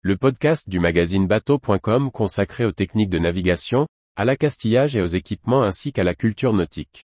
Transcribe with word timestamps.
le 0.00 0.16
podcast 0.16 0.68
du 0.68 0.78
magazine 0.78 1.26
bateau.com 1.26 2.12
consacré 2.12 2.64
aux 2.64 2.70
techniques 2.70 3.10
de 3.10 3.18
navigation, 3.18 3.88
à 4.14 4.24
l'accastillage 4.24 4.94
et 4.94 5.02
aux 5.02 5.06
équipements 5.06 5.64
ainsi 5.64 5.92
qu'à 5.92 6.04
la 6.04 6.14
culture 6.14 6.52
nautique. 6.52 7.02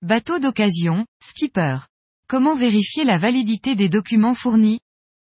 Bateau 0.00 0.38
d'occasion, 0.38 1.04
skipper. 1.22 1.76
Comment 2.28 2.54
vérifier 2.54 3.04
la 3.04 3.18
validité 3.18 3.74
des 3.74 3.90
documents 3.90 4.34
fournis? 4.34 4.80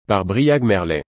Par 0.07 0.25
Briag 0.25 0.61
Merlet. 0.61 1.03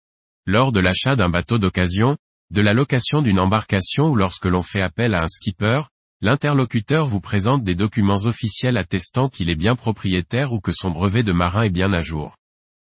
Lors 0.47 0.71
de 0.71 0.79
l'achat 0.79 1.15
d'un 1.15 1.29
bateau 1.29 1.59
d'occasion, 1.59 2.17
de 2.51 2.61
la 2.61 2.73
location 2.73 3.21
d'une 3.21 3.39
embarcation 3.39 4.09
ou 4.09 4.15
lorsque 4.15 4.45
l'on 4.45 4.61
fait 4.61 4.81
appel 4.81 5.15
à 5.15 5.23
un 5.23 5.27
skipper, 5.27 5.81
l'interlocuteur 6.21 7.05
vous 7.05 7.19
présente 7.19 7.63
des 7.63 7.75
documents 7.75 8.25
officiels 8.25 8.77
attestant 8.77 9.29
qu'il 9.29 9.49
est 9.49 9.55
bien 9.55 9.75
propriétaire 9.75 10.53
ou 10.53 10.59
que 10.59 10.71
son 10.71 10.91
brevet 10.91 11.23
de 11.23 11.33
marin 11.33 11.63
est 11.63 11.69
bien 11.69 11.91
à 11.93 12.01
jour. 12.01 12.35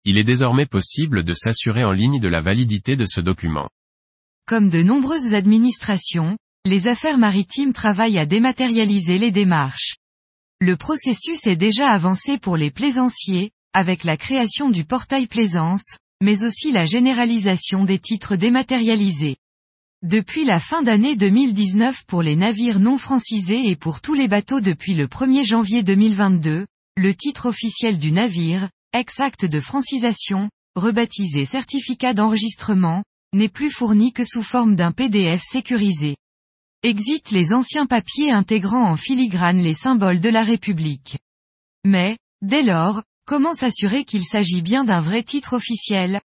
Il 0.03 0.17
est 0.17 0.23
désormais 0.23 0.67
possible 0.67 1.23
de 1.23 1.33
s'assurer 1.33 1.83
en 1.83 1.91
ligne 1.91 2.19
de 2.19 2.27
la 2.27 2.39
validité 2.39 2.95
de 2.95 3.05
ce 3.05 3.21
document. 3.21 3.69
Comme 4.45 4.69
de 4.69 4.83
nombreuses 4.83 5.33
administrations, 5.33 6.37
les 6.65 6.87
affaires 6.87 7.17
maritimes 7.17 7.73
travaillent 7.73 8.19
à 8.19 8.27
dématérialiser 8.27 9.17
les 9.17 9.31
démarches. 9.31 9.95
Le 10.61 10.77
processus 10.77 11.47
est 11.47 11.55
déjà 11.55 11.89
avancé 11.89 12.37
pour 12.37 12.55
les 12.55 12.71
plaisanciers, 12.71 13.51
avec 13.73 14.03
la 14.03 14.17
création 14.17 14.69
du 14.69 14.85
portail 14.85 15.27
plaisance, 15.27 15.97
mais 16.21 16.43
aussi 16.43 16.71
la 16.71 16.85
généralisation 16.85 17.83
des 17.85 17.99
titres 17.99 18.35
dématérialisés. 18.35 19.37
Depuis 20.01 20.45
la 20.45 20.59
fin 20.59 20.83
d'année 20.83 21.15
2019 21.15 22.05
pour 22.05 22.21
les 22.21 22.35
navires 22.35 22.79
non 22.79 22.97
francisés 22.97 23.69
et 23.69 23.75
pour 23.75 24.01
tous 24.01 24.13
les 24.13 24.27
bateaux 24.27 24.61
depuis 24.61 24.93
le 24.93 25.07
1er 25.07 25.43
janvier 25.43 25.83
2022, 25.83 26.67
le 26.97 27.15
titre 27.15 27.47
officiel 27.47 27.97
du 27.97 28.11
navire, 28.11 28.69
ex-acte 28.93 29.45
de 29.45 29.59
francisation, 29.59 30.49
rebaptisé 30.75 31.45
certificat 31.45 32.13
d'enregistrement, 32.13 33.03
n'est 33.33 33.49
plus 33.49 33.69
fourni 33.69 34.13
que 34.13 34.23
sous 34.23 34.43
forme 34.43 34.75
d'un 34.75 34.91
PDF 34.91 35.41
sécurisé. 35.43 36.15
Exit 36.83 37.31
les 37.31 37.51
anciens 37.51 37.87
papiers 37.87 38.31
intégrant 38.31 38.83
en 38.83 38.95
filigrane 38.95 39.57
les 39.57 39.73
symboles 39.73 40.19
de 40.19 40.29
la 40.29 40.43
République. 40.43 41.17
Mais, 41.83 42.17
dès 42.41 42.63
lors, 42.63 43.03
comment 43.25 43.53
s'assurer 43.55 44.05
qu'il 44.05 44.23
s'agit 44.23 44.61
bien 44.61 44.83
d'un 44.83 45.01
vrai 45.01 45.23
titre 45.23 45.53
officiel? 45.53 46.21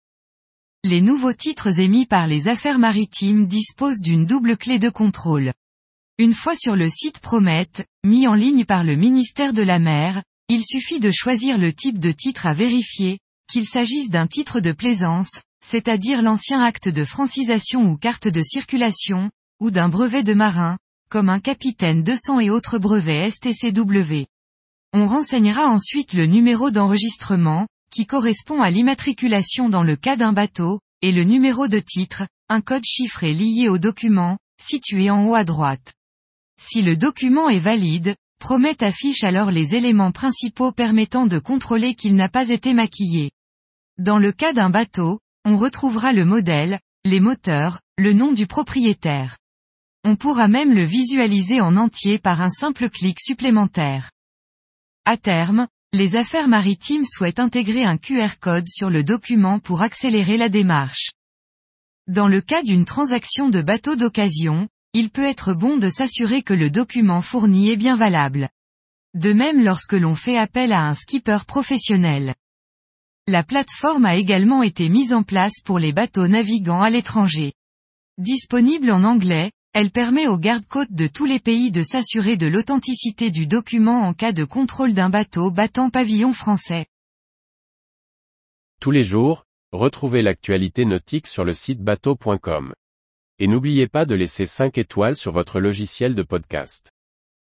Les 0.85 1.01
nouveaux 1.01 1.33
titres 1.33 1.81
émis 1.81 2.07
par 2.07 2.27
les 2.27 2.47
affaires 2.47 2.79
maritimes 2.79 3.47
disposent 3.47 4.01
d'une 4.01 4.27
double 4.27 4.57
clé 4.57 4.79
de 4.79 4.91
contrôle. 4.91 5.53
Une 6.19 6.35
fois 6.35 6.55
sur 6.55 6.77
le 6.77 6.89
site 6.89 7.19
Promet, 7.19 7.69
mis 8.05 8.29
en 8.29 8.35
ligne 8.35 8.65
par 8.65 8.85
le 8.85 8.95
ministère 8.95 9.53
de 9.53 9.63
la 9.63 9.81
Mer, 9.81 10.23
il 10.49 10.65
suffit 10.65 11.01
de 11.01 11.11
choisir 11.11 11.59
le 11.59 11.73
type 11.73 11.99
de 11.99 12.13
titre 12.13 12.47
à 12.47 12.55
vérifier, 12.55 13.19
qu'il 13.51 13.67
s'agisse 13.67 14.11
d'un 14.11 14.29
titre 14.29 14.61
de 14.61 14.73
plaisance, 14.73 15.41
c'est-à-dire 15.65 16.23
l'ancien 16.23 16.61
acte 16.61 16.89
de 16.89 17.05
francisation 17.05 17.83
ou 17.83 17.97
carte 17.97 18.29
de 18.29 18.43
circulation, 18.43 19.31
ou 19.59 19.71
d'un 19.71 19.89
brevet 19.89 20.23
de 20.23 20.35
marin, 20.35 20.79
comme 21.09 21.29
un 21.29 21.41
capitaine 21.41 22.05
200 22.05 22.41
et 22.41 22.51
autres 22.51 22.79
brevets 22.79 23.31
STCW. 23.31 24.27
On 24.97 25.09
renseignera 25.09 25.67
ensuite 25.69 26.15
le 26.15 26.27
numéro 26.27 26.71
d'enregistrement, 26.71 27.67
qui 27.91 28.07
correspond 28.07 28.63
à 28.63 28.71
l'immatriculation 28.71 29.69
dans 29.69 29.83
le 29.83 29.97
cas 29.97 30.15
d'un 30.15 30.33
bateau, 30.33 30.79
et 31.03 31.11
le 31.11 31.25
numéro 31.25 31.67
de 31.67 31.81
titre, 31.81 32.29
un 32.49 32.61
code 32.61 32.85
chiffré 32.85 33.33
lié 33.33 33.69
au 33.69 33.77
document, 33.77 34.39
situé 34.63 35.11
en 35.11 35.27
haut 35.27 35.35
à 35.35 35.43
droite. 35.43 35.95
Si 36.63 36.81
le 36.81 36.97
document 36.97 37.49
est 37.49 37.59
valide, 37.59 38.15
Promet 38.39 38.85
affiche 38.85 39.25
alors 39.25 39.51
les 39.51 39.75
éléments 39.75 40.13
principaux 40.13 40.71
permettant 40.71 41.27
de 41.27 41.41
contrôler 41.41 41.97
qu'il 41.97 42.15
n'a 42.15 42.29
pas 42.29 42.51
été 42.51 42.73
maquillé. 42.73 43.33
Dans 43.99 44.19
le 44.19 44.31
cas 44.31 44.53
d'un 44.53 44.71
bateau, 44.71 45.19
on 45.45 45.57
retrouvera 45.57 46.13
le 46.13 46.25
modèle, 46.25 46.79
les 47.05 47.19
moteurs, 47.19 47.81
le 47.99 48.13
nom 48.13 48.31
du 48.31 48.47
propriétaire. 48.47 49.39
On 50.05 50.15
pourra 50.15 50.47
même 50.47 50.73
le 50.73 50.85
visualiser 50.85 51.61
en 51.61 51.77
entier 51.77 52.21
par 52.21 52.43
un 52.43 52.51
simple 52.51 52.91
clic 52.91 53.19
supplémentaire. 53.21 54.13
À 55.07 55.19
terme, 55.19 55.69
les 55.93 56.17
affaires 56.17 56.49
maritimes 56.49 57.05
souhaitent 57.05 57.39
intégrer 57.39 57.85
un 57.85 57.99
QR 57.99 58.39
code 58.41 58.69
sur 58.69 58.89
le 58.89 59.05
document 59.05 59.59
pour 59.59 59.83
accélérer 59.83 60.39
la 60.39 60.49
démarche. 60.49 61.11
Dans 62.07 62.27
le 62.27 62.41
cas 62.41 62.63
d'une 62.63 62.87
transaction 62.87 63.51
de 63.51 63.61
bateau 63.61 63.97
d'occasion, 63.97 64.67
il 64.95 65.11
peut 65.11 65.25
être 65.25 65.53
bon 65.53 65.77
de 65.77 65.91
s'assurer 65.91 66.43
que 66.43 66.55
le 66.55 66.71
document 66.71 67.21
fourni 67.21 67.69
est 67.69 67.77
bien 67.77 67.97
valable. 67.97 68.49
De 69.13 69.35
même 69.35 69.63
lorsque 69.63 69.93
l'on 69.93 70.15
fait 70.15 70.39
appel 70.39 70.73
à 70.73 70.87
un 70.87 70.95
skipper 70.95 71.45
professionnel. 71.47 72.35
La 73.27 73.43
plateforme 73.43 74.07
a 74.07 74.17
également 74.17 74.63
été 74.63 74.89
mise 74.89 75.13
en 75.13 75.23
place 75.23 75.61
pour 75.65 75.79
les 75.79 75.93
bateaux 75.93 76.29
navigants 76.29 76.83
à 76.83 76.89
l'étranger. 76.89 77.53
Disponible 78.17 78.91
en 78.91 79.05
anglais, 79.05 79.51
elle 79.75 79.91
permet 79.91 80.29
aux 80.29 80.39
gardes-côtes 80.39 80.93
de 80.93 81.09
tous 81.09 81.25
les 81.25 81.41
pays 81.41 81.73
de 81.73 81.83
s'assurer 81.83 82.37
de 82.37 82.47
l'authenticité 82.47 83.33
du 83.33 83.49
document 83.49 84.03
en 84.03 84.15
cas 84.15 84.31
de 84.33 84.45
contrôle 84.45 84.95
d'un 84.95 85.11
bateau 85.11 85.51
battant 85.51 85.91
pavillon 85.91 86.33
français. 86.33 86.87
Tous 88.81 88.93
les 88.93 89.03
jours, 89.03 89.47
retrouvez 89.73 90.23
l'actualité 90.23 90.85
nautique 90.85 91.27
sur 91.27 91.45
le 91.45 91.55
site 91.55 91.81
bateau.com. 91.81 92.73
Et 93.41 93.49
n'oubliez 93.49 93.89
pas 93.89 94.07
de 94.07 94.15
laisser 94.15 94.47
5 94.47 94.79
étoiles 94.79 95.17
sur 95.17 95.33
votre 95.33 95.59
logiciel 95.59 96.15
de 96.15 96.23
podcast. 96.23 96.94